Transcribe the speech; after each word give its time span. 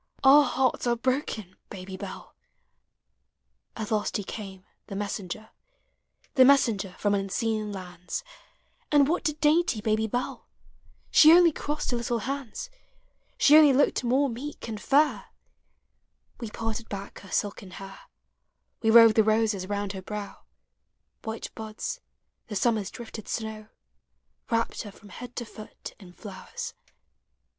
Our 0.23 0.41
hearts 0.45 0.87
are 0.87 0.95
broken, 0.95 1.57
Baby 1.69 1.95
Bell! 1.95 2.23
POEMS 2.25 2.25
OF 2.25 2.25
HOME. 2.25 3.45
VII. 3.45 3.81
At 3.83 3.91
last 3.91 4.17
he 4.17 4.23
eaine, 4.23 4.63
the 4.87 4.95
messenger, 4.95 5.49
The 6.33 6.43
messenger 6.43 6.95
from 6.97 7.13
unseen 7.13 7.71
lauds: 7.71 8.23
And 8.91 9.07
what 9.07 9.23
did 9.23 9.39
dainty 9.39 9.79
Baby 9.79 10.07
Dell? 10.07 10.47
She 11.11 11.31
only 11.31 11.51
crossed 11.51 11.91
her 11.91 11.97
little 11.97 12.17
bauds, 12.21 12.71
She 13.37 13.53
ouly 13.53 13.75
looked 13.75 14.03
more 14.03 14.27
meek 14.27 14.67
aud 14.67 14.79
fair! 14.81 15.25
We 16.39 16.49
parted 16.49 16.89
back 16.89 17.19
her 17.19 17.29
silken 17.29 17.69
hair, 17.69 17.99
We 18.81 18.89
wove 18.89 19.13
the 19.13 19.23
roses 19.23 19.69
round 19.69 19.93
her 19.93 20.01
brow— 20.01 20.45
White 21.25 21.53
buds, 21.53 22.01
the 22.47 22.55
summer's 22.55 22.89
drifted 22.89 23.25
suow— 23.27 23.69
Wrapt 24.51 24.81
her 24.81 24.91
from 24.91 25.09
head 25.09 25.35
to 25.35 25.45
foot 25.45 25.93
in 25.99 26.13
flowers 26.13 26.73